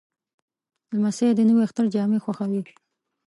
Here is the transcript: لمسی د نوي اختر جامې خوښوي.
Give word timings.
لمسی 0.95 1.27
د 1.35 1.39
نوي 1.49 1.61
اختر 1.67 1.85
جامې 1.93 2.19
خوښوي. 2.23 2.61